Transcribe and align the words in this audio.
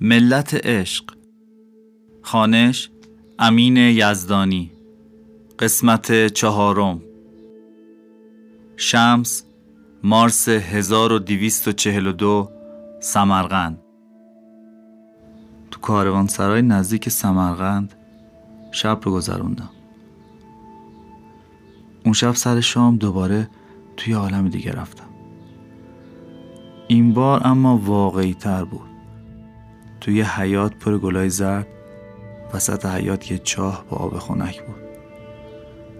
ملت 0.00 0.66
عشق. 0.66 1.04
خانش 2.22 2.90
امین 3.38 3.76
یزدانی. 3.76 4.72
قسمت 5.58 6.26
چهارم. 6.26 7.02
شمس 8.76 9.44
مارس 10.02 10.48
1242 10.48 12.50
سمرقند. 13.00 13.78
تو 15.70 15.80
کاروان 15.80 16.26
سرای 16.26 16.62
نزدیک 16.62 17.08
سمرقند 17.08 17.94
شب 18.72 18.98
رو 19.02 19.12
گذروندم. 19.12 19.70
اون 22.04 22.14
شب 22.14 22.34
سر 22.34 22.60
شام 22.60 22.96
دوباره 22.96 23.48
توی 23.96 24.12
عالم 24.12 24.48
دیگه 24.48 24.72
رفتم. 24.72 25.08
این 26.88 27.12
بار 27.12 27.46
اما 27.46 27.78
واقعی 27.78 28.34
تر 28.34 28.64
بود. 28.64 28.97
توی 30.00 30.22
حیات 30.22 30.74
پر 30.74 30.98
گلای 30.98 31.30
زرد 31.30 31.66
وسط 32.54 32.86
حیات 32.86 33.30
یه 33.30 33.38
چاه 33.38 33.84
با 33.90 33.96
آب 33.96 34.18
خنک 34.18 34.62
بود. 34.62 34.76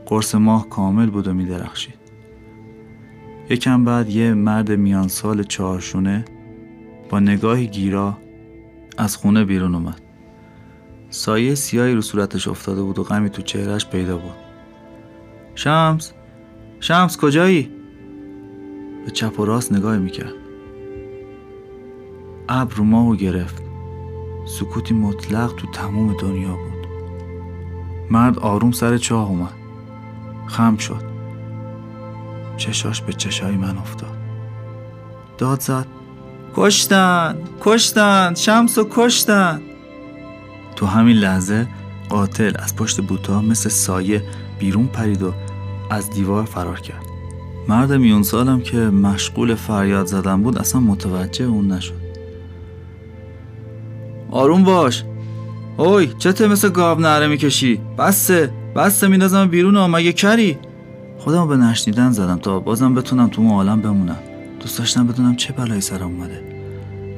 قرص 0.07 0.35
ماه 0.35 0.69
کامل 0.69 1.11
بود 1.11 1.29
و 1.29 1.35
میدرخشید. 1.35 1.95
یکم 3.51 3.85
بعد 3.85 4.11
یه 4.11 4.35
مرد 4.35 4.73
میان 4.73 5.09
سال 5.09 5.43
چهارشونه 5.43 6.25
با 7.11 7.21
نگاهی 7.21 7.67
گیرا 7.67 8.19
از 8.99 9.17
خونه 9.17 9.45
بیرون 9.45 9.75
اومد. 9.75 10.01
سایه 11.11 11.55
سیاهی 11.55 11.95
رو 11.95 12.01
صورتش 12.01 12.49
افتاده 12.49 12.83
بود 12.83 12.99
و 12.99 13.03
غمی 13.03 13.31
تو 13.31 13.43
چهرش 13.43 13.87
پیدا 13.87 14.17
بود. 14.17 14.37
شمس! 15.55 16.13
شمس 16.81 17.17
کجایی؟ 17.17 17.71
به 19.05 19.11
چپ 19.11 19.41
و 19.41 19.45
راست 19.45 19.73
نگاه 19.73 19.99
می‌کرد. 19.99 20.33
ابر 22.49 22.75
رو 22.75 22.85
ماهو 22.85 23.17
گرفت. 23.17 23.68
سکوتی 24.49 24.95
مطلق 24.95 25.55
تو 25.55 25.67
تمام 25.67 26.17
دنیا 26.21 26.57
بود. 26.57 26.87
مرد 28.11 28.39
آروم 28.39 28.73
سر 28.73 28.99
چاه 28.99 29.29
اومد. 29.29 29.55
خم 30.47 30.77
شد. 30.77 31.03
چشاش 32.57 33.03
به 33.03 33.13
چشای 33.13 33.57
من 33.57 33.79
افتاد. 33.79 34.17
داد 35.39 35.61
زد. 35.61 35.87
کشتن 36.57 37.39
کشتن 37.61 38.35
شمس 38.35 38.79
و 38.79 38.89
کشتن. 38.91 39.63
تو 40.77 40.87
همین 40.87 41.17
لحظه 41.17 41.67
قاتل 42.09 42.53
از 42.59 42.77
پشت 42.77 43.01
بوتا 43.01 43.43
مثل 43.43 43.69
سایه 43.69 44.23
بیرون 44.59 44.87
پرید 44.87 45.23
و 45.23 45.33
از 45.91 46.11
دیوار 46.11 46.45
فرار 46.45 46.81
کرد. 46.81 47.07
مرد 47.69 47.93
میون 47.93 48.23
سالم 48.23 48.61
که 48.61 48.77
مشغول 48.77 49.55
فریاد 49.55 50.07
زدن 50.07 50.43
بود 50.43 50.59
اصلا 50.59 50.81
متوجه 50.81 51.45
اون 51.45 51.73
نشد. 51.73 52.08
آروم 54.31 54.65
باش. 54.65 55.05
اوی 55.77 56.07
چته 56.19 56.49
مثل 56.49 56.69
گاو 56.69 57.01
نره 57.01 57.27
می‌کشی؟ 57.27 57.81
بسته 57.99 58.53
بسته 58.77 59.09
میندازم 59.09 59.47
بیرون 59.47 59.77
و 59.77 59.89
مگه 59.89 60.13
کری؟ 60.13 60.59
خودم 61.19 61.49
به 61.49 61.57
نشنیدن 61.57 62.11
زدم 62.11 62.39
تا 62.39 62.61
بازم 62.61 62.95
بتونم 62.95 63.29
تو 63.29 63.43
اون 63.43 63.51
عالم 63.51 63.81
بمونم. 63.81 64.19
دوست 64.61 64.79
داشتم 64.79 65.07
بدونم 65.07 65.37
چه 65.37 65.53
بلایی 65.53 65.81
سرم 65.81 66.03
اومده. 66.03 66.43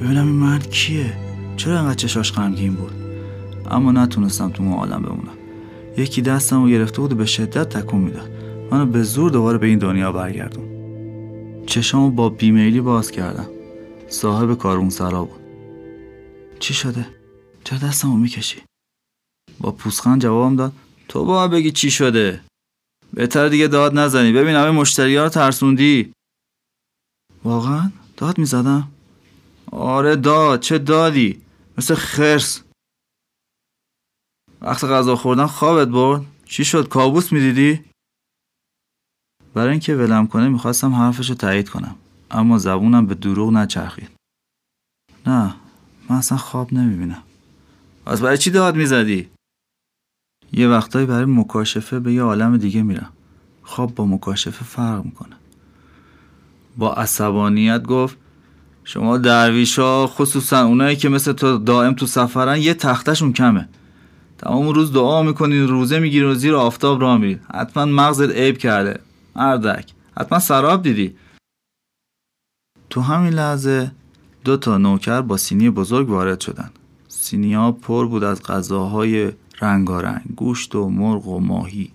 ببینم 0.00 0.26
این 0.26 0.36
مرد 0.36 0.70
کیه. 0.70 1.12
چرا 1.56 1.78
انقدر 1.78 1.94
چشاش 1.94 2.32
غمگین 2.32 2.72
بود؟ 2.72 2.92
اما 3.70 3.92
نتونستم 3.92 4.50
تو 4.50 4.62
اون 4.62 4.72
عالم 4.72 5.02
بمونم. 5.02 5.38
یکی 5.96 6.22
دستم 6.22 6.62
رو 6.62 6.68
گرفته 6.68 7.00
بود 7.00 7.12
و 7.12 7.16
به 7.16 7.26
شدت 7.26 7.68
تکون 7.68 8.00
می‌داد. 8.00 8.30
منو 8.70 8.86
به 8.86 9.02
زور 9.02 9.30
دوباره 9.30 9.58
به 9.58 9.66
این 9.66 9.78
دنیا 9.78 10.12
برگردون. 10.12 10.64
چشامو 11.66 12.10
با 12.10 12.28
بیمیلی 12.28 12.80
باز 12.80 13.10
کردم. 13.10 13.46
صاحب 14.08 14.54
کارون 14.54 14.90
سرا 14.90 15.24
بود. 15.24 15.39
چی 16.60 16.74
شده؟ 16.74 17.06
چرا 17.64 17.78
دستمو 17.78 18.16
می‌کشی؟ 18.16 18.62
با 19.60 19.72
پوسخند 19.72 20.22
جوابم 20.22 20.56
داد 20.56 20.72
تو 21.08 21.24
با 21.24 21.48
بگی 21.48 21.72
چی 21.72 21.90
شده؟ 21.90 22.44
بهتر 23.12 23.48
دیگه 23.48 23.68
داد 23.68 23.98
نزنی 23.98 24.32
ببین 24.32 24.54
همه 24.54 24.70
مشتری 24.70 25.16
ها 25.16 25.22
رو 25.22 25.28
ترسوندی 25.28 26.12
واقعا؟ 27.44 27.90
داد 28.16 28.38
می‌زدم؟ 28.38 28.90
آره 29.72 30.16
داد 30.16 30.60
چه 30.60 30.78
دادی؟ 30.78 31.42
مثل 31.78 31.94
خرس 31.94 32.62
وقت 34.60 34.84
غذا 34.84 35.16
خوردن 35.16 35.46
خوابت 35.46 35.88
برد؟ 35.88 36.26
چی 36.44 36.64
شد 36.64 36.88
کابوس 36.88 37.32
می‌دیدی؟ 37.32 37.84
برای 39.54 39.70
اینکه 39.70 39.94
ولم 39.94 40.26
کنه 40.26 40.48
می‌خواستم 40.48 40.94
حرفش 40.94 41.28
رو 41.28 41.34
تایید 41.34 41.68
کنم 41.68 41.96
اما 42.30 42.58
زبونم 42.58 43.06
به 43.06 43.14
دروغ 43.14 43.52
نچرخید 43.52 44.10
نه 45.26 45.54
من 46.10 46.16
اصلا 46.16 46.38
خواب 46.38 46.72
نمی‌بینم. 46.72 47.22
از 48.06 48.22
برای 48.22 48.38
چی 48.38 48.50
داد 48.50 48.76
می‌زدی؟ 48.76 49.28
یه 50.52 50.68
وقتایی 50.68 51.06
برای 51.06 51.24
مکاشفه 51.24 52.00
به 52.00 52.12
یه 52.12 52.22
عالم 52.22 52.56
دیگه 52.56 52.82
میرم. 52.82 53.12
خواب 53.62 53.94
با 53.94 54.06
مکاشفه 54.06 54.64
فرق 54.64 55.04
می‌کنه. 55.04 55.36
با 56.76 56.94
عصبانیت 56.94 57.82
گفت 57.82 58.16
شما 58.84 59.18
درویش 59.18 59.78
ها 59.78 60.06
خصوصا 60.06 60.64
اونایی 60.64 60.96
که 60.96 61.08
مثل 61.08 61.32
تو 61.32 61.58
دائم 61.58 61.94
تو 61.94 62.06
سفرن 62.06 62.56
یه 62.56 62.74
تختشون 62.74 63.32
کمه. 63.32 63.68
تمام 64.38 64.68
روز 64.68 64.92
دعا 64.92 65.22
می‌کنین 65.22 65.68
روزه 65.68 65.98
می‌گیری 65.98 66.24
و 66.24 66.34
زیر 66.34 66.54
آفتاب 66.54 67.00
راه 67.00 67.18
میرید 67.18 67.40
حتما 67.54 67.84
مغزت 67.84 68.30
عیب 68.30 68.58
کرده. 68.58 69.00
اردک. 69.36 69.92
حتما 70.16 70.38
سراب 70.38 70.82
دیدی. 70.82 71.16
تو 72.90 73.00
همین 73.00 73.32
لحظه 73.32 73.92
دو 74.44 74.56
تا 74.56 74.78
نوکر 74.78 75.20
با 75.20 75.36
سینی 75.36 75.70
بزرگ 75.70 76.10
وارد 76.10 76.40
شدن. 76.40 76.70
سینی 77.08 77.54
ها 77.54 77.72
پر 77.72 78.06
بود 78.06 78.24
از 78.24 78.42
غذاهای 78.42 79.32
رنگارنگ 79.60 80.22
گوشت 80.36 80.74
و 80.74 80.88
مرغ 80.88 81.26
و 81.26 81.40
ماهی. 81.40 81.90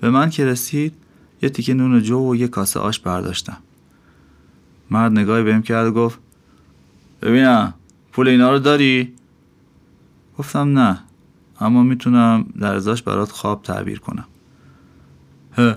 به 0.00 0.10
من 0.10 0.30
که 0.30 0.46
رسید 0.46 0.94
یه 1.42 1.48
تیکه 1.48 1.74
نون 1.74 2.02
جو 2.02 2.30
و 2.30 2.36
یه 2.36 2.48
کاسه 2.48 2.80
آش 2.80 2.98
برداشتم. 2.98 3.56
مرد 4.90 5.12
نگاهی 5.12 5.42
بهم 5.42 5.62
کرد 5.62 5.86
و 5.86 5.92
گفت 5.92 6.18
ببینم 7.22 7.74
پول 8.12 8.28
اینا 8.28 8.50
رو 8.50 8.58
داری؟ 8.58 9.12
گفتم 10.38 10.78
نه 10.78 10.98
اما 11.60 11.82
می‌تونم 11.82 12.44
در 12.60 12.74
ازاش 12.74 13.02
برات 13.02 13.30
خواب 13.30 13.62
تعبیر 13.62 13.98
کنم. 13.98 14.24
هه 15.52 15.76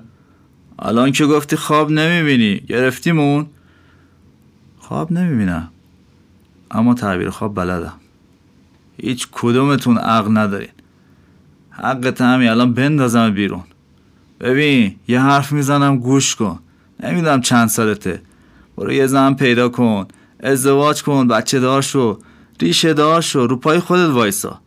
الان 0.80 1.12
که 1.12 1.26
گفتی 1.26 1.56
خواب 1.56 1.92
نمی‌بینی 1.92 2.60
گرفتیمون؟ 2.60 3.46
خواب 4.80 5.12
نمی‌بینم. 5.12 5.72
اما 6.76 6.94
تعبیر 6.94 7.30
خواب 7.30 7.56
بلدم. 7.56 7.94
هیچ 9.02 9.28
کدومتون 9.32 9.98
عقل 9.98 10.38
ندارین. 10.38 10.70
حقت 11.70 12.22
همی 12.22 12.48
الان 12.48 12.74
بندازم 12.74 13.32
بیرون. 13.32 13.64
ببین 14.40 14.96
یه 15.08 15.22
حرف 15.22 15.52
می‌زنم 15.52 15.98
گوش 15.98 16.36
کن. 16.36 16.60
نمی‌دونم 17.00 17.42
چند 17.42 17.68
سالته. 17.68 18.22
برو 18.78 18.92
یه 18.92 19.08
زن 19.08 19.34
پیدا 19.34 19.70
کن 19.70 20.08
ازدواج 20.40 21.04
کن 21.04 21.28
بچه 21.28 21.60
دار 21.60 21.82
شو. 21.82 22.20
ریشه 22.62 22.94
دار 22.94 23.22
شو 23.22 23.48
رو 23.48 23.56
پای 23.56 23.80
خودت 23.80 24.10
وایسا. 24.10 24.60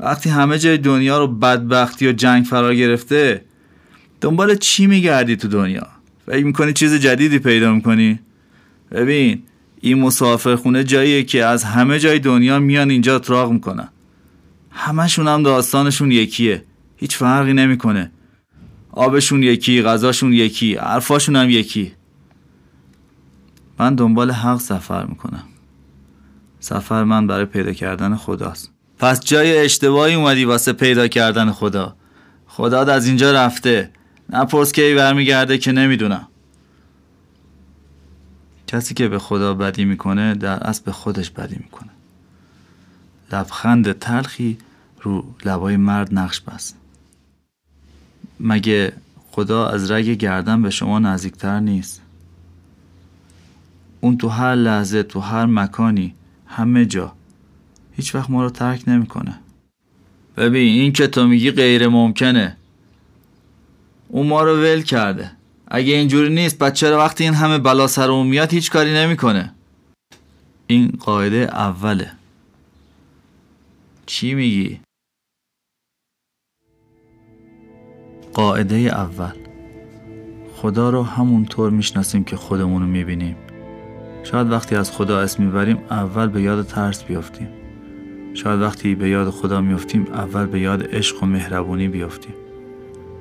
وقتی 0.00 0.30
همه 0.30 0.58
جای 0.58 0.78
دنیا 0.78 1.18
رو 1.18 1.26
بدبختی 1.26 2.08
و 2.08 2.12
جنگ 2.12 2.44
فرار 2.44 2.74
گرفته 2.74 3.44
دنبال 4.20 4.54
چی 4.54 4.86
میگردی 4.86 5.36
تو 5.36 5.48
دنیا؟ 5.48 5.86
فکر 6.26 6.44
می‌کنی 6.44 6.72
چیز 6.72 6.94
جدیدی 6.94 7.38
پیدا 7.38 7.72
می‌کنی؟ 7.72 8.20
ببین 8.90 9.42
این 9.86 10.00
مسافر 10.00 10.56
خونه 10.56 10.84
جاییه 10.84 11.22
که 11.22 11.44
از 11.44 11.64
همه 11.64 11.98
جای 11.98 12.18
دنیا 12.18 12.58
میان 12.58 12.90
اینجا 12.90 13.18
تراغ 13.18 13.52
می‌کنن. 13.52 13.88
همشون 14.70 15.28
هم 15.28 15.42
داستانشون 15.42 16.12
یکیه. 16.12 16.64
هیچ 16.96 17.16
فرقی 17.16 17.52
نمی‌کنه. 17.52 18.10
آبشون 18.92 19.42
یکی 19.42 19.82
غذاشون 19.82 20.32
یکی 20.32 20.74
حرفاشون 20.74 21.36
هم 21.36 21.50
یکی. 21.50 21.92
من 23.78 23.94
دنبال 23.94 24.30
حق 24.30 24.58
سفر 24.58 25.04
می‌کنم. 25.06 25.44
سفر 26.60 27.04
من 27.04 27.26
برای 27.26 27.44
پیدا 27.44 27.72
کردن 27.72 28.16
خداست. 28.16 28.72
پس 28.98 29.20
جای 29.20 29.58
اشتباهی 29.58 30.14
اومدی 30.14 30.44
واسه 30.44 30.72
پیدا 30.72 31.08
کردن 31.08 31.50
خدا. 31.50 31.96
خدا 32.46 32.80
از 32.80 33.06
اینجا 33.06 33.32
رفته. 33.32 33.90
نپرس 34.30 34.72
کی 34.72 34.94
برمیگرده 34.94 35.58
که 35.58 35.72
نمی‌دونم. 35.72 36.28
کسی 38.66 38.94
که 38.94 39.08
به 39.08 39.18
خدا 39.18 39.54
بدی 39.54 39.84
می‌کنه 39.84 40.34
در 40.34 40.64
اصل 40.64 40.82
به 40.84 40.92
خودش 40.92 41.30
بدی 41.30 41.56
می‌کنه. 41.56 41.90
لبخند 43.32 43.92
تلخی 43.92 44.58
رو 45.02 45.34
لبای 45.44 45.76
مرد 45.76 46.14
نقش 46.14 46.40
بست. 46.40 46.76
مگه 48.40 48.92
خدا 49.30 49.68
از 49.68 49.90
رگ 49.90 50.08
گردن 50.08 50.62
به 50.62 50.70
شما 50.70 50.98
نزدیکتر 50.98 51.60
نیست؟ 51.60 52.02
اون 54.00 54.16
تو 54.16 54.28
هر 54.28 54.54
لحظه 54.54 55.02
تو 55.02 55.20
هر 55.20 55.46
مکانی 55.46 56.14
همه 56.46 56.86
جا 56.86 57.12
هیچ 57.92 58.14
وقت 58.14 58.30
ما 58.30 58.42
رو 58.42 58.50
ترک 58.50 58.88
نمی‌کنه. 58.88 59.38
ببین 60.36 60.80
این 60.80 60.92
که 60.92 61.06
تو 61.06 61.26
میگی 61.26 61.50
غیر 61.50 61.88
ممکنه 61.88 62.56
اون 64.08 64.26
ما 64.26 64.42
رو 64.42 64.56
ول 64.56 64.82
کرده. 64.82 65.35
اگه 65.68 65.94
اینجوری 65.94 66.34
نیست 66.34 66.58
بچه 66.58 66.86
چرا 66.86 66.98
وقتی 66.98 67.24
این 67.24 67.34
همه 67.34 67.58
بلا 67.58 67.86
سر 67.86 68.22
میاد 68.22 68.52
هیچ 68.52 68.70
کاری 68.70 68.94
نمی‌کنه؟ 68.94 69.54
این 70.66 70.98
قاعده 71.00 71.36
اوله. 71.36 72.12
چی 74.06 74.34
میگی؟ 74.34 74.80
قاعده 78.34 78.76
اول. 78.76 79.32
خدا 80.56 80.90
رو 80.90 81.02
همونطور 81.02 81.70
می‌شناسیم 81.70 82.24
که 82.24 82.36
خودمون 82.36 82.82
رو 82.82 82.88
می‌بینیم. 82.88 83.36
شاید 84.24 84.50
وقتی 84.50 84.76
از 84.76 84.90
خدا 84.90 85.20
اسم 85.20 85.42
می‌بریم 85.42 85.76
اول 85.90 86.26
به 86.26 86.42
یاد 86.42 86.66
ترس 86.66 87.04
بیافتیم. 87.04 87.48
شاید 88.34 88.60
وقتی 88.60 88.94
به 88.94 89.08
یاد 89.08 89.30
خدا 89.30 89.60
میافتیم 89.60 90.06
اول 90.12 90.46
به 90.46 90.60
یاد 90.60 90.94
عشق 90.94 91.22
و 91.22 91.26
مهربونی 91.26 91.88
بیافتیم. 91.88 92.34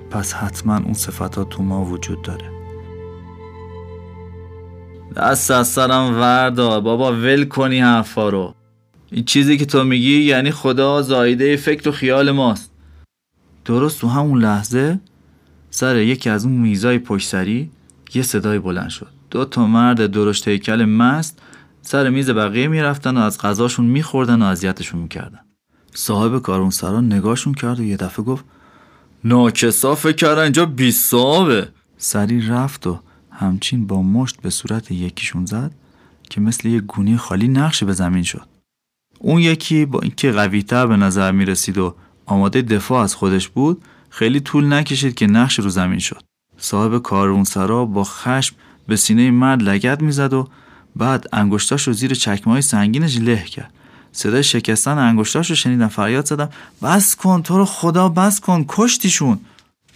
پس 0.10 0.34
حتما 0.34 0.78
اون 0.78 0.94
صفت 0.94 1.36
ها 1.36 1.44
تو 1.44 1.63
ما 1.63 1.86
وجود 1.86 2.22
داره. 2.22 2.52
دست 5.16 5.52
از 5.52 5.68
سرم 5.68 6.19
وردار 6.19 6.81
بابا 6.81 7.12
ول 7.12 7.46
کنی 7.46 7.80
حرفا 7.80 8.30
رو. 8.30 8.56
این 9.12 9.25
چیزی 9.25 9.57
که 9.57 9.66
تو 9.66 9.84
میگی 9.84 10.22
یعنی 10.22 10.52
خدا 10.52 11.02
زایده 11.02 11.56
فکر 11.56 11.90
و 11.90 11.92
خیال 11.92 12.31
ماست. 12.31 12.72
درست 13.66 14.02
تو 14.02 14.07
همون 14.07 14.42
لحظه 14.42 15.00
سر 15.69 15.98
یکی 15.98 16.30
از 16.30 16.46
اون 16.46 16.54
میزای 16.54 17.00
پشت 17.00 17.30
سری 17.30 17.72
یه 18.13 18.22
صدای 18.22 18.60
بلند 18.60 18.90
شد. 18.90 19.10
دو 19.31 19.46
تا 19.46 19.68
مرد 19.68 20.08
درشت 20.08 20.48
هیکل 20.48 20.86
مست 20.86 21.42
سر 21.81 22.10
میز 22.10 22.30
بقیه 22.30 22.68
می‌رفتن 22.68 23.18
و 23.18 23.19
از 23.19 23.38
غذاشون 23.38 23.86
میخوردن 23.86 24.42
و 24.42 24.46
اذیتشون 24.46 25.01
می‌کردن. 25.01 25.40
صاحب 25.94 26.42
کارونسرا 26.42 27.01
نگاهشون 27.01 27.54
کرد 27.54 27.80
و 27.80 27.84
یه 27.84 27.98
دفعه 27.98 28.25
گفت 28.25 28.46
ناکسا 29.25 29.95
فکر 29.95 30.16
کردن 30.16 30.42
اینجا 30.42 30.72
سری 31.98 32.48
رفت 32.48 32.88
و 32.88 33.00
همچین 33.31 33.88
با 33.88 34.01
مشت 34.01 34.42
به 34.42 34.50
صورت 34.50 34.92
یکیشون 34.92 35.45
زد 35.45 35.72
که 36.30 36.42
مثل 36.42 36.68
یه 36.68 36.80
گونی 36.80 37.18
خالی 37.18 37.48
نقش 37.48 37.83
به 37.83 37.94
زمین 37.94 38.24
شد. 38.24 38.48
اون 39.19 39.42
یکی 39.42 39.86
با 39.86 40.00
اینکه 40.00 40.31
قویتر 40.31 40.88
به 40.88 40.95
نظر 40.98 41.31
می 41.31 41.45
رسید 41.45 41.77
و 41.77 41.95
آماده 42.25 42.62
دفاع 42.62 43.04
از 43.04 43.16
خودش 43.16 43.48
بود 43.48 43.81
خیلی 44.10 44.39
طول 44.39 44.74
نکشید 44.74 45.16
که 45.16 45.27
نقش 45.27 45.60
رو 45.60 45.69
زمین 45.69 46.00
شد. 46.00 46.22
صاحب 46.57 47.01
کارونسرا 47.01 47.86
با 47.86 48.04
خشم 48.04 48.56
به 48.88 48.95
سینه 48.95 49.31
مرد 49.31 49.63
لگت 49.63 50.01
می‌زد 50.01 50.33
و 50.33 50.48
بعد 50.95 51.27
انگشتاش 51.33 51.88
رو 51.88 51.94
زیر 51.94 52.13
چکمه 52.13 52.62
سنگینش 52.62 53.18
له 53.18 53.44
کرد. 53.44 53.74
صدای 54.16 54.44
شکستن 54.44 54.98
انگشتاش 54.98 55.50
رو 55.50 55.56
شنیدم 55.56 55.88
فریاد 55.88 56.26
زدم. 56.26 56.50
بس 56.82 57.16
کن 57.16 57.42
تو 57.42 57.58
رو 57.58 57.66
خدا 57.66 58.10
بس 58.10 58.40
کن 58.40 58.66
کشتیشون. 58.68 59.40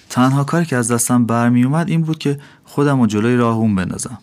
تنها 0.10 0.44
کاری 0.44 0.66
که 0.66 0.75
از 0.75 0.92
دستم 0.92 1.25
برمی 1.25 1.63
اومد 1.63 1.89
این 1.89 2.01
بود 2.01 2.18
که 2.18 2.39
خودم 2.66 3.00
و 3.00 3.07
جلوی 3.07 3.36
راهون 3.36 3.75
بندازم. 3.75 4.18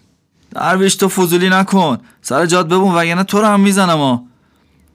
درویش 0.50 0.94
تو 0.96 1.08
فضولی 1.08 1.48
نکن. 1.48 1.98
سر 2.22 2.46
جاد 2.46 2.68
ببون 2.68 2.94
وگرنه 2.94 3.24
تو 3.24 3.40
رو 3.40 3.46
هم 3.46 3.60
می‌زنم 3.60 4.00
و 4.00 4.18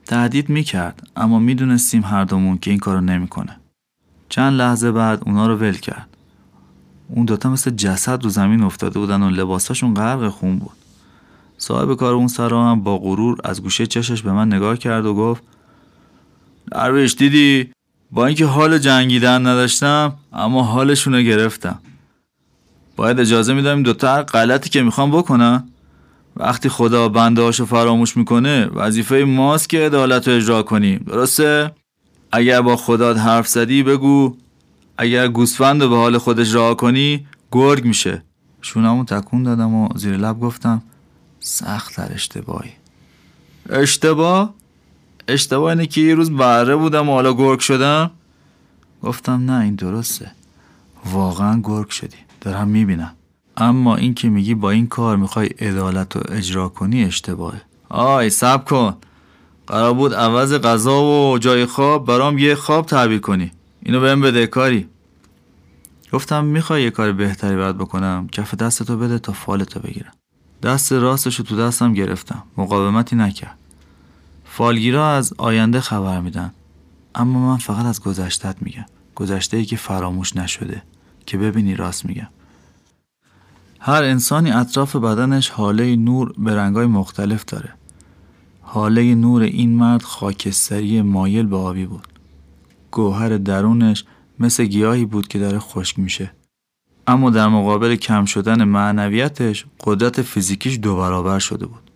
تهدید 0.06 0.48
می‌کرد 0.48 1.02
اما 1.16 1.38
می‌دونستیم 1.38 2.04
هر 2.04 2.24
دومون 2.24 2.58
که 2.58 2.70
این 2.70 2.80
کارو 2.80 3.00
نمی‌کنه. 3.00 3.56
چند 4.28 4.52
لحظه 4.52 4.92
بعد 4.92 5.22
اونا 5.26 5.46
رو 5.46 5.56
ول 5.56 5.76
کرد. 5.76 6.08
اون 7.08 7.24
دوتا 7.24 7.50
مثل 7.50 7.70
جسد 7.70 8.24
رو 8.24 8.30
زمین 8.30 8.62
افتاده 8.62 8.98
بودن 8.98 9.22
و 9.22 9.30
لباساشون 9.30 9.94
غرق 9.94 10.28
خون 10.28 10.58
بود. 10.58 10.81
صاحب 11.62 11.94
کار 11.94 12.14
اون 12.14 12.28
سرا 12.28 12.70
هم 12.70 12.82
با 12.82 12.98
غرور 12.98 13.38
از 13.44 13.62
گوشه 13.62 13.86
چشش 13.86 14.22
به 14.22 14.32
من 14.32 14.52
نگاه 14.52 14.76
کرد 14.76 15.06
و 15.06 15.14
گفت 15.14 15.42
درویش 16.72 17.14
دیدی؟ 17.14 17.70
با 18.10 18.26
اینکه 18.26 18.46
حال 18.46 18.78
جنگیدن 18.78 19.46
نداشتم 19.46 20.12
اما 20.32 20.62
حالشون 20.62 21.14
رو 21.14 21.20
گرفتم. 21.20 21.78
باید 22.96 23.20
اجازه 23.20 23.54
میدم 23.54 23.74
این 23.74 23.82
دوتا 23.82 24.22
غلطی 24.22 24.70
که 24.70 24.82
می‌خوام 24.82 25.10
بکنن. 25.10 25.68
وقتی 26.36 26.68
خدا 26.68 27.08
بنده 27.08 27.42
هاشو 27.42 27.66
فراموش 27.66 28.16
می‌کنه 28.16 28.66
وظیفه 28.66 29.24
ماست 29.24 29.68
که 29.68 29.86
عدالت 29.86 30.28
رو 30.28 30.34
اجرا 30.34 30.62
کنیم 30.62 31.04
درسته؟ 31.06 31.72
اگر 32.32 32.60
با 32.62 32.76
خدات 32.76 33.18
حرف 33.18 33.48
زدی 33.48 33.82
بگو. 33.82 34.36
اگر 34.98 35.28
گوسفند 35.28 35.82
رو 35.82 35.88
به 35.88 35.96
حال 35.96 36.18
خودش 36.18 36.54
راه 36.54 36.76
کنی 36.76 37.26
گرگ 37.52 37.84
میشه. 37.84 38.22
شونمو 38.62 39.04
تکون 39.04 39.42
دادم 39.42 39.74
و 39.74 39.88
زیر 39.94 40.16
لب 40.16 40.40
گفتم 40.40 40.82
سخت 41.42 41.96
در 41.96 42.12
اشتباهی. 42.12 42.72
اشتباه؟ 43.70 44.54
اشتباه 45.28 45.70
اینه 45.70 45.86
که 45.86 46.00
یه 46.00 46.14
روز 46.14 46.30
بره 46.30 46.76
بودم 46.76 47.08
و 47.08 47.12
حالا 47.12 47.32
گرگ 47.32 47.60
شدم؟ 47.60 48.10
گفتم 49.02 49.50
نه 49.50 49.60
این 49.62 49.74
درسته. 49.74 50.30
واقعا 51.04 51.60
گرگ 51.64 51.88
شدی. 51.88 52.16
دارم 52.40 52.68
می‌بینم. 52.68 53.14
اما 53.56 53.96
این 53.96 54.14
که 54.14 54.28
میگی 54.28 54.54
با 54.54 54.70
این 54.70 54.86
کار 54.86 55.16
می‌خوای 55.16 55.46
عدالت 55.46 56.16
رو 56.16 56.22
اجرا 56.28 56.68
کنی 56.68 57.04
اشتباهه. 57.04 57.62
آی 57.88 58.30
سب 58.30 58.64
کن. 58.64 58.96
قرار 59.66 59.94
بود 59.94 60.14
عوض 60.14 60.52
غذا 60.54 61.02
و 61.02 61.38
جای 61.38 61.66
خواب 61.66 62.06
برام 62.06 62.38
یه 62.38 62.54
خواب 62.54 62.86
تعبیر 62.86 63.18
کنی. 63.18 63.52
اینو 63.82 64.00
بهم 64.00 64.20
بده 64.20 64.46
کاری. 64.46 64.88
گفتم 66.12 66.44
می‌خوای 66.44 66.82
یه 66.82 66.90
کار 66.90 67.12
بهتری 67.12 67.56
باید 67.56 67.78
بکنم. 67.78 68.28
کف 68.32 68.54
دستتو 68.54 68.96
بده 68.96 69.18
تا 69.18 69.32
فالتو 69.32 69.80
بگیرم. 69.80 70.12
دست 70.62 70.92
راستشو 70.92 71.42
تو 71.42 71.56
دستم 71.56 71.92
گرفتم. 71.92 72.42
مقاومتی 72.56 73.16
نکرد. 73.16 73.58
فالگیرا 74.44 75.10
از 75.10 75.34
آینده 75.38 75.80
خبر 75.80 76.20
میدن. 76.20 76.52
اما 77.14 77.50
من 77.50 77.56
فقط 77.56 77.84
از 77.84 78.00
گذشتت 78.00 78.56
میگم. 78.60 78.84
گذشته 79.14 79.56
ای 79.56 79.64
که 79.64 79.76
فراموش 79.76 80.36
نشده. 80.36 80.82
که 81.26 81.38
ببینی 81.38 81.74
راست 81.74 82.06
میگم. 82.06 82.28
هر 83.80 84.02
انسانی 84.02 84.50
اطراف 84.50 84.96
بدنش 84.96 85.50
حاله 85.50 85.96
نور 85.96 86.32
به 86.38 86.54
رنگای 86.54 86.86
مختلف 86.86 87.44
داره. 87.44 87.72
حاله 88.60 89.14
نور 89.14 89.42
این 89.42 89.74
مرد 89.74 90.02
خاکستری 90.02 91.02
مایل 91.02 91.46
به 91.46 91.56
آبی 91.56 91.86
بود. 91.86 92.08
گوهر 92.90 93.36
درونش 93.36 94.04
مثل 94.38 94.64
گیاهی 94.64 95.04
بود 95.04 95.28
که 95.28 95.38
داره 95.38 95.58
خشک 95.58 95.98
میشه. 95.98 96.30
اما 97.06 97.30
در 97.30 97.48
مقابل 97.48 97.96
کم 97.96 98.24
شدن 98.24 98.64
معنویتش 98.64 99.64
قدرت 99.80 100.22
فیزیکیش 100.22 100.78
دو 100.78 100.96
برابر 100.96 101.38
شده 101.38 101.66
بود. 101.66 101.90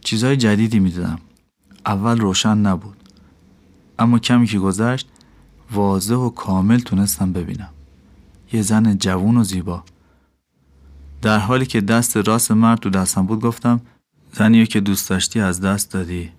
چیزهای 0.00 0.36
جدیدی 0.36 0.78
می‌دیدم. 0.78 1.18
اول 1.86 2.20
روشن 2.20 2.58
نبود. 2.58 2.96
اما 3.98 4.18
کمی 4.18 4.46
که 4.46 4.58
گذشت 4.58 5.08
واضح 5.72 6.14
و 6.14 6.30
کامل 6.30 6.78
تونستم 6.78 7.32
ببینم. 7.32 7.70
یه 8.52 8.62
زن 8.62 8.98
جوون 8.98 9.36
و 9.36 9.44
زیبا. 9.44 9.84
در 11.22 11.38
حالی 11.38 11.66
که 11.66 11.80
دست 11.80 12.16
راست 12.16 12.52
مرد 12.52 12.78
تو 12.78 12.90
دستم 12.90 13.26
بود 13.26 13.40
گفتم 13.40 13.80
زنیو 14.32 14.66
که 14.66 14.80
دوست 14.80 15.10
داشتی 15.10 15.40
از 15.40 15.60
دست 15.60 15.92
دادی. 15.92 16.30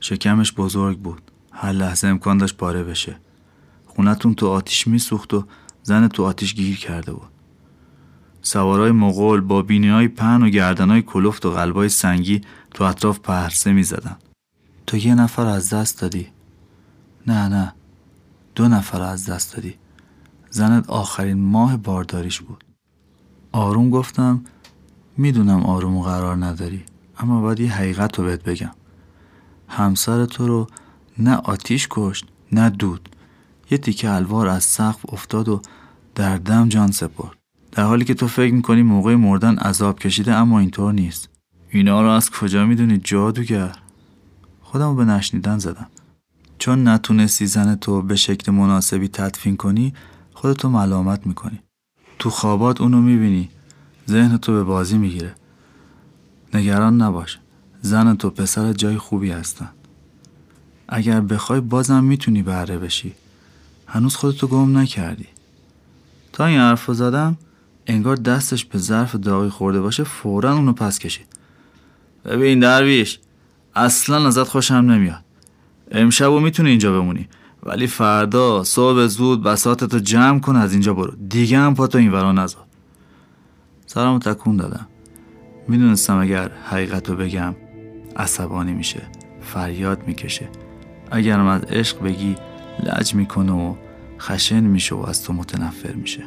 شکمش 0.00 0.52
بزرگ 0.52 0.98
بود. 0.98 1.22
هر 1.52 1.72
لحظه 1.72 2.08
امکان 2.08 2.38
داشت 2.38 2.56
پاره 2.56 2.84
بشه. 2.84 3.16
خونتون 3.86 4.34
تو 4.34 4.48
آتیش 4.48 4.86
میسوخت 4.86 5.34
و 5.34 5.44
زن 5.84 6.08
تو 6.08 6.24
آتیش 6.24 6.54
گیر 6.54 6.76
کرده 6.76 7.12
بود. 7.12 7.28
سوارای 8.42 8.90
مغول 8.90 9.40
با 9.40 9.62
بینی 9.62 9.88
های 9.88 10.08
پن 10.08 10.42
و 10.42 10.48
گردن 10.48 10.90
های 10.90 11.02
کلفت 11.02 11.46
و 11.46 11.50
قلبای 11.50 11.88
سنگی 11.88 12.40
تو 12.74 12.84
اطراف 12.84 13.18
پرسه 13.18 13.72
می 13.72 13.82
زدن. 13.82 14.16
تو 14.86 14.96
یه 14.96 15.14
نفر 15.14 15.46
از 15.46 15.74
دست 15.74 16.00
دادی؟ 16.00 16.28
نه 17.26 17.48
نه. 17.48 17.74
دو 18.54 18.68
نفر 18.68 19.02
از 19.02 19.30
دست 19.30 19.56
دادی. 19.56 19.74
زنت 20.50 20.90
آخرین 20.90 21.40
ماه 21.40 21.76
بارداریش 21.76 22.40
بود. 22.40 22.64
آروم 23.52 23.90
گفتم 23.90 24.44
می‌دونم 25.16 25.62
آروم 25.62 26.00
قرار 26.00 26.44
نداری 26.44 26.84
اما 27.18 27.40
باید 27.40 27.60
یه 27.60 27.72
حقیقت 27.72 28.18
رو 28.18 28.24
بهت 28.24 28.42
بگم. 28.42 28.74
همسر 29.68 30.24
تو 30.24 30.46
رو 30.46 30.66
نه 31.18 31.36
آتیش 31.36 31.88
کشت 31.90 32.26
نه 32.52 32.70
دود. 32.70 33.08
یه 33.74 33.78
تیکه 33.78 34.10
الوار 34.10 34.48
از 34.48 34.64
سقف 34.64 35.12
افتاد 35.12 35.48
و 35.48 35.62
در 36.14 36.36
دم 36.36 36.68
جان 36.68 36.90
سپرد. 36.90 37.36
در 37.72 37.82
حالی 37.82 38.04
که 38.04 38.14
تو 38.14 38.28
فکر 38.28 38.54
می‌کنی 38.54 38.82
موقع 38.82 39.14
مردن 39.14 39.58
عذاب 39.58 39.98
کشیده 39.98 40.34
اما 40.34 40.58
اینطور 40.58 40.92
نیست. 40.92 41.28
اینا 41.70 42.02
رو 42.02 42.08
از 42.08 42.30
کجا 42.30 42.66
می‌دونی 42.66 42.98
جادوگر؟ 42.98 43.76
خودم 44.62 44.96
به 44.96 45.04
نشنیدن 45.04 45.58
زدم. 45.58 45.86
چون 46.58 46.88
نتونستی 46.88 47.46
زن 47.46 47.74
تو 47.74 48.02
به 48.02 48.16
شکل 48.16 48.52
مناسبی 48.52 49.08
تدفین 49.08 49.56
کنی 49.56 49.94
خودتو 50.34 50.68
ملامت 50.68 51.26
می‌کنی. 51.26 51.60
تو 52.18 52.30
خوابات 52.30 52.80
اونو 52.80 53.00
می‌بینی. 53.00 53.48
ذهن 54.08 54.36
تو 54.36 54.52
به 54.52 54.64
بازی 54.64 54.98
می‌گیره. 54.98 55.34
نگران 56.54 57.02
نباش. 57.02 57.38
زن 57.80 58.14
تو 58.14 58.30
پسر 58.30 58.72
جای 58.72 58.98
خوبی 58.98 59.30
هستن. 59.30 59.68
اگر 60.88 61.20
بخوای 61.20 61.60
بازم 61.60 62.04
می‌تونی 62.04 62.42
بهره 62.42 62.78
بشی. 62.78 63.14
هنوز 63.86 64.16
خودتو 64.16 64.46
گم 64.46 64.78
نکردی. 64.78 65.26
تا 66.32 66.46
این 66.46 66.58
حرف 66.58 66.90
زدم 66.90 67.36
انگار 67.86 68.16
دستش 68.16 68.64
به 68.64 68.78
ظرف 68.78 69.14
داغی 69.14 69.48
خورده 69.48 69.80
باشه 69.80 70.04
فورا 70.04 70.52
اونو 70.52 70.72
پس 70.72 70.98
کشید. 70.98 71.26
ببین 72.24 72.60
درویش 72.60 73.18
اصلا 73.74 74.26
ازت 74.26 74.42
خوشم 74.42 74.74
نمیاد. 74.74 75.24
امشب 75.90 76.32
و 76.32 76.40
می‌تونی 76.40 76.70
اینجا 76.70 76.92
بمونی 76.92 77.28
ولی 77.62 77.86
فردا 77.86 78.64
صبح 78.64 79.06
زود 79.06 79.42
بساتتو 79.42 79.98
جمع 79.98 80.40
کن 80.40 80.56
از 80.56 80.72
اینجا 80.72 80.94
برو. 80.94 81.14
دیگه 81.28 81.58
هم 81.58 81.74
پاتو 81.74 81.98
این 81.98 82.12
ورا 82.12 82.32
نذار 82.32 82.64
سرمو 83.86 84.18
تکون 84.18 84.56
دادم. 84.56 84.86
می‌دونستم 85.68 86.18
اگر 86.18 86.50
حقیقت 86.64 87.10
بگم 87.10 87.54
عصبانی 88.16 88.72
میشه 88.72 89.02
فریاد 89.42 90.06
می‌کشه. 90.06 90.48
اگرم 91.10 91.46
از 91.46 91.62
عشق 91.62 92.02
بگی 92.02 92.36
لج 92.82 93.14
می‌کنه 93.14 93.52
و 93.52 93.74
خشن 94.20 94.60
میشه 94.60 94.94
و 94.94 95.06
از 95.06 95.24
تو 95.24 95.32
متنفر 95.32 95.92
میشه. 95.92 96.24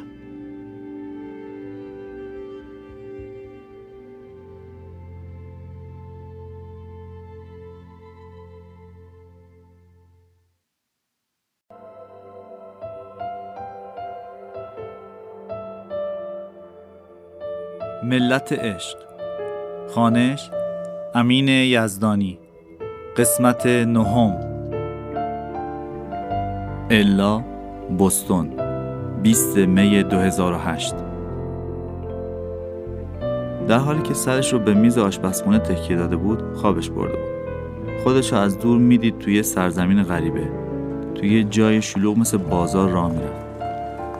ملت 18.04 18.52
عشق. 18.52 18.98
خانش 19.94 20.50
امین 21.14 21.48
یزدانی. 21.48 22.38
قسمت 23.16 23.66
نهم. 23.66 24.47
الا 26.90 27.42
بستون 27.98 28.50
20 29.22 29.56
می 29.56 30.02
2008 30.02 30.94
در 33.68 33.78
حالی 33.78 34.02
که 34.02 34.14
سرش 34.14 34.52
رو 34.52 34.58
به 34.58 34.74
میز 34.74 34.98
آشپزخونه 34.98 35.58
تکیه 35.58 35.96
داده 35.96 36.16
بود 36.16 36.42
خوابش 36.54 36.90
برده 36.90 37.12
بود. 37.12 38.02
خودش 38.04 38.32
رو 38.32 38.38
از 38.38 38.58
دور 38.58 38.78
می‌دید 38.78 39.18
توی 39.18 39.42
سرزمین 39.42 40.02
غریبه. 40.02 40.48
توی 41.14 41.44
جای 41.44 41.82
شلوغ 41.82 42.18
مثل 42.18 42.36
بازار 42.36 42.90
راه 42.90 43.12
می‌رفت. 43.12 43.44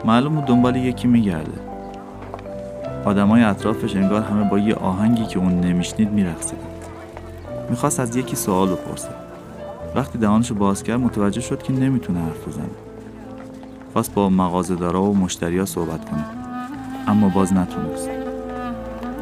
معلوم 0.05 0.41
دنبال 0.41 0.75
یکی 0.75 1.07
میگرده. 1.07 1.59
آدمای 3.05 3.43
اطرافش 3.43 3.95
انگار 3.95 4.21
همه 4.21 4.49
با 4.49 4.59
یه 4.59 4.75
آهنگی 4.75 5.25
که 5.25 5.39
اون 5.39 5.59
نمیشنید 5.59 6.11
میرقصیدن. 6.11 6.61
می‌خواست 7.69 7.99
از 7.99 8.15
یکی 8.15 8.35
سوال 8.35 8.67
بپرسه. 8.67 9.18
وقتی 9.95 10.17
دهانشو 10.17 10.55
باز 10.55 10.83
کرد 10.83 10.99
متوجه 10.99 11.41
شد 11.41 11.63
که 11.63 11.73
نمی‌تونه 11.73 12.19
حرف 12.19 12.47
بزنه. 12.47 12.69
خواست 13.93 14.13
با 14.13 14.29
مغازه‌دارا 14.29 15.03
و 15.03 15.17
مشتریا 15.17 15.65
صحبت 15.65 16.09
کنه 16.09 16.25
اما 17.07 17.29
باز 17.29 17.53
نتونست. 17.53 18.09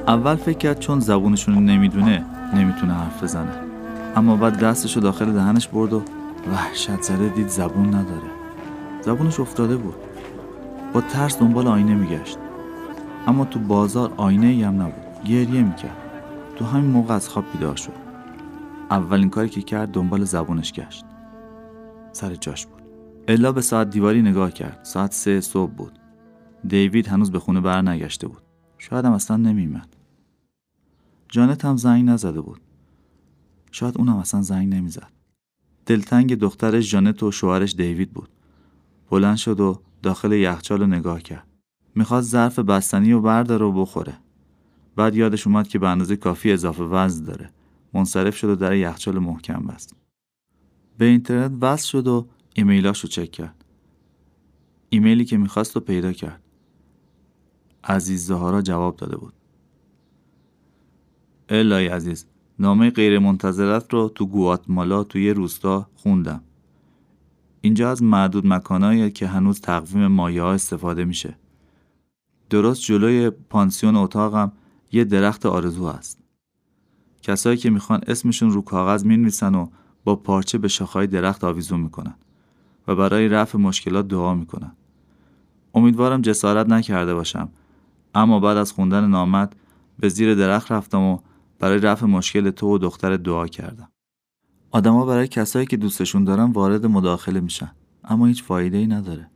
اول 0.08 0.36
فکر 0.36 0.58
کرد 0.58 0.80
چون 0.80 1.00
زبونشون 1.00 1.66
نمی‌دونه 1.66 2.26
نمی‌تونه 2.54 2.94
حرف 2.94 3.24
بزنه. 3.24 3.52
اما 4.16 4.36
بعد 4.36 4.60
دستشو 4.60 5.00
داخل 5.00 5.32
دهنش 5.32 5.68
برد 5.68 5.94
و 5.94 6.02
وحشت 6.52 7.02
زده 7.02 7.30
دید 7.30 7.48
زبون 7.48 7.88
نداره. 7.88 8.32
زبونش 9.02 9.40
افتاده 9.40 9.76
بود. 9.76 9.96
با 10.94 11.02
ترس 11.02 11.40
دنبال 11.40 11.68
آینه 11.68 11.96
میگشت. 11.96 12.38
اما 13.28 13.46
تو 13.46 13.60
بازار 13.60 14.12
آینه 14.18 14.48
ای 14.48 14.64
هم 14.64 14.82
نبود. 14.82 15.24
گریه 15.26 15.62
می‌کرد. 15.62 15.98
تو 16.56 16.66
همین 16.66 16.92
موقع 16.92 17.14
از 17.14 17.30
خواب 17.30 17.46
بیدار 17.54 17.76
شد. 17.76 18.07
اولین 18.92 19.30
کاری 19.30 19.50
که 19.50 19.62
کرد 19.62 19.92
دنبال 19.92 20.24
زبونش 20.24 20.74
گشت. 20.74 21.06
سر 22.12 22.36
جاش 22.36 22.66
بود. 22.66 22.82
الا 23.28 23.52
به 23.52 23.62
ساعت 23.62 23.90
دیواری 23.90 24.22
نگاه 24.22 24.52
کرد. 24.52 24.80
ساعت 24.84 25.14
سه 25.14 25.42
صبح 25.42 25.72
بود. 25.72 26.00
دیوید 26.68 27.08
هنوز 27.08 27.32
به 27.32 27.40
خونه 27.40 27.62
بر 27.62 27.82
نگشته 27.82 28.28
بود. 28.28 28.42
شاید 28.78 29.06
هم 29.06 29.12
اصلا 29.12 29.38
نمیمد 29.38 29.96
جانت 31.30 31.66
هم 31.66 31.78
زنگ 31.78 32.10
نزده 32.10 32.42
بود. 32.42 32.62
شاید 33.72 33.98
اونم 33.98 34.16
اصلا 34.16 34.42
زنگ 34.42 34.74
نمی‌زد. 34.74 35.12
دلتنگ 35.86 36.36
دخترش 36.36 36.92
جانت 36.92 37.24
و 37.24 37.32
شوهرش 37.32 37.76
دیوید 37.76 38.12
بود. 38.14 38.30
بلند 39.10 39.38
شد 39.38 39.60
و 39.60 39.82
داخل 40.04 40.32
یخچال 40.32 40.86
نگاه 40.86 41.22
کرد. 41.22 41.48
می‌خواست 41.96 42.30
ظرف 42.30 42.60
بستنی 42.60 43.14
و 43.14 43.22
برداره 43.22 43.66
و 43.66 43.72
بخوره. 43.72 44.18
بعد 44.96 45.16
یادش 45.16 45.48
اومد 45.48 45.68
که 45.68 45.80
به 45.80 45.90
اندازه 45.90 46.16
کافی 46.16 46.52
اضافه 46.52 46.84
وزن 46.84 47.24
داره. 47.24 47.50
منصرف 47.94 48.38
شد 48.38 48.50
و 48.50 48.56
در 48.56 48.76
یخچال 48.76 49.20
محکم 49.20 49.68
بست. 49.68 49.96
به 50.98 51.06
اینترنت 51.06 51.52
وصل 51.62 51.88
شد 51.88 52.08
و 52.08 52.28
ایمیلاش 52.54 53.00
رو 53.00 53.10
چک 53.10 53.32
کرد. 53.32 53.66
ایمیلی 54.90 55.26
که 55.26 55.38
می‌خواست 55.38 55.76
رو 55.76 55.82
پیدا 55.82 56.12
کرد. 56.12 56.44
عزیز 57.84 58.26
زهارا 58.26 58.62
جواب 58.62 58.96
داده 58.96 59.18
بود. 59.18 59.34
الهی 61.50 61.88
عزیز 61.88 62.26
نامه 62.60 62.90
غیر 62.90 63.20
منتظرت 63.20 63.94
رو 63.94 64.10
تو 64.16 64.26
گواتمالا 64.26 65.04
توی 65.04 65.30
روستا 65.30 65.90
خوندم. 65.96 66.44
اینجا 67.62 67.92
از 67.92 68.04
معدود 68.04 68.48
مکانایی 68.48 69.12
که 69.12 69.28
هنوز 69.28 69.62
تقویم 69.62 70.08
مایه 70.08 70.42
ها 70.42 70.54
استفاده 70.54 71.06
میشه. 71.06 71.38
درست 72.50 72.82
جلوی 72.82 73.30
پانسیون 73.30 73.96
اتاقم 73.96 74.52
یه 74.92 75.04
درخت 75.04 75.46
آرزو 75.46 75.90
هست. 75.90 76.27
کسایی 77.28 77.58
که 77.58 77.70
می‌خوان 77.70 78.02
اسمشون 78.08 78.52
رو 78.52 78.62
کاغذ 78.62 79.06
می‌نویسن 79.06 79.56
و 79.56 79.68
با 80.04 80.16
پارچه 80.16 80.58
به 80.58 80.68
شاخهای 80.68 81.08
درخت 81.08 81.44
آویزون 81.44 81.80
می‌کنن 81.80 82.16
و 82.88 82.96
برای 82.96 83.28
رفع 83.28 83.58
مشکلات 83.58 84.08
دعا 84.08 84.34
می‌کنن. 84.34 84.72
امیدوارم 85.76 86.22
جسارت 86.22 86.70
نکرده 86.70 87.14
باشم 87.14 87.50
اما 88.16 88.40
بعد 88.40 88.58
از 88.58 88.72
خوندن 88.72 89.08
نامت 89.08 89.54
به 90.00 90.10
زیر 90.10 90.36
درخت 90.36 90.72
رفتم 90.72 91.02
و 91.02 91.20
برای 91.60 91.80
رفع 91.80 92.06
مشکل 92.06 92.50
تو 92.50 92.76
و 92.76 92.78
دختر 92.78 93.18
دعا 93.18 93.48
کردم. 93.48 93.90
آدما 94.72 95.06
برای 95.06 95.28
کسایی 95.28 95.66
که 95.66 95.78
دوستشون 95.78 96.24
دارن 96.24 96.52
وارد 96.52 96.86
مداخله 96.86 97.40
میشن 97.40 97.72
اما 98.04 98.26
هیچ 98.26 98.44
فایده 98.44 98.78
ای 98.78 98.88
نداره. 98.88 99.30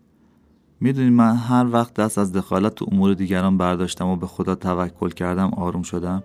می‌دونید 0.80 1.14
من 1.14 1.36
هر 1.36 1.68
وقت 1.72 1.94
دست 1.94 2.18
از 2.18 2.32
دخالت 2.34 2.76
تو 2.76 2.86
امور 2.92 3.14
دیگران 3.14 3.58
برداشتم 3.58 4.08
و 4.08 4.16
به 4.16 4.28
خدا 4.28 4.56
توکل 4.56 5.10
کردم 5.10 5.50
آروم 5.54 5.82
شدم؟ 5.82 6.24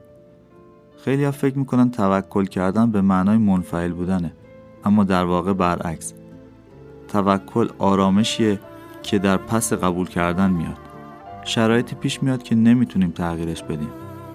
خیلی 1.04 1.24
ها 1.24 1.30
فکر 1.30 1.58
می‌کنن 1.58 1.90
توکل 1.90 2.44
کردن 2.44 2.90
به 2.90 3.00
معنای 3.00 3.36
منفعل 3.38 3.92
بودنه 3.92 4.32
اما 4.84 5.04
در 5.04 5.24
واقع 5.24 5.52
برعکس. 5.52 6.12
توکل 7.08 7.68
آرامشیه 7.78 8.60
که 9.02 9.18
در 9.18 9.36
پس 9.36 9.72
قبول 9.72 10.06
کردن 10.06 10.50
میاد. 10.50 10.76
شرایطی 11.44 11.96
پیش 11.96 12.22
میاد 12.22 12.42
که 12.42 12.54
نمی‌تونیم 12.54 13.10
تغییرش 13.10 13.62
بدیم. 13.62 13.90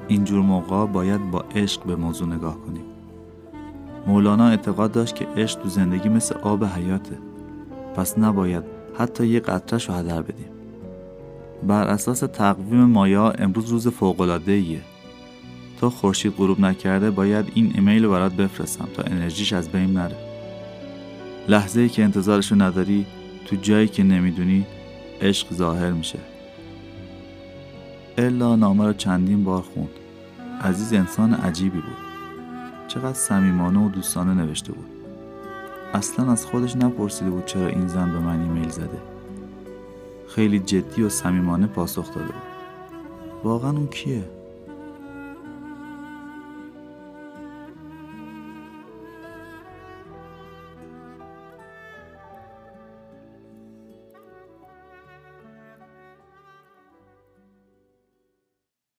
اینجور 0.07 0.41
موقع 0.41 0.85
باید 0.85 1.31
با 1.31 1.45
عشق 1.55 1.83
به 1.83 1.95
موضوع 1.95 2.27
نگاه 2.27 2.57
کنیم. 2.57 2.83
مولانا 4.07 4.47
اعتقاد 4.47 4.91
داشت 4.91 5.15
که 5.15 5.27
عشق 5.37 5.59
تو 5.59 5.69
زندگی 5.69 6.09
مثل 6.09 6.35
آب 6.35 6.65
حیاته. 6.65 7.17
پس 7.95 8.17
نباید 8.17 8.63
حتی 8.97 9.27
یه 9.27 9.39
قطرش 9.39 9.89
رو 9.89 9.95
هدر 9.95 10.21
بدیم. 10.21 10.45
بر 11.67 11.87
اساس 11.87 12.19
تقویم 12.19 12.83
مایا 12.83 13.31
امروز 13.31 13.69
روز 13.69 13.87
فوقلاده 13.87 14.51
ایه 14.51 14.81
تا 15.81 15.89
خورشید 15.89 16.33
غروب 16.37 16.59
نکرده 16.59 17.11
باید 17.11 17.51
این 17.53 17.71
ایمیل 17.75 18.05
رو 18.05 18.11
برات 18.11 18.33
بفرستم 18.33 18.87
تا 18.93 19.03
انرژیش 19.03 19.53
از 19.53 19.69
بین 19.69 19.93
نره. 19.93 20.15
لحظه 21.47 21.81
ای 21.81 21.89
که 21.89 22.03
انتظارشو 22.03 22.55
نداری 22.55 23.05
تو 23.45 23.55
جایی 23.55 23.87
که 23.87 24.03
نمی‌دونی 24.03 24.65
عشق 25.21 25.53
ظاهر 25.53 25.91
میشه. 25.91 26.19
الا 28.17 28.55
نامه 28.55 28.85
رو 28.85 28.93
چندین 28.93 29.43
بار 29.43 29.61
خوند. 29.61 29.89
عزیز 30.61 30.93
انسان 30.93 31.33
عجیبی 31.33 31.81
بود. 31.81 31.97
چقدر 32.87 33.13
صمیمانه 33.13 33.79
و 33.79 33.89
دوستانه 33.89 34.33
نوشته 34.33 34.73
بود. 34.73 34.89
اصلا 35.93 36.31
از 36.31 36.45
خودش 36.45 36.75
نپرسیده 36.75 37.29
بود 37.29 37.45
چرا 37.45 37.67
این 37.67 37.87
زن 37.87 38.11
به 38.11 38.19
من 38.19 38.41
ایمیل 38.41 38.69
زده. 38.69 39.01
خیلی 40.27 40.59
جدی 40.59 41.03
و 41.03 41.09
صمیمانه 41.09 41.67
پاسخ 41.67 42.07
داده 42.07 42.27
بود. 42.27 42.43
واقعا 43.43 43.71
اون 43.71 43.87
کیه؟ 43.87 44.23